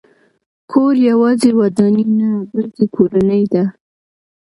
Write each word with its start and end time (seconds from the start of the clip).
کور 0.71 0.93
یوازې 1.09 1.49
ودانۍ 1.59 2.05
نه، 2.19 2.29
بلکې 2.53 2.83
کورنۍ 2.95 3.43
ده. 3.53 3.63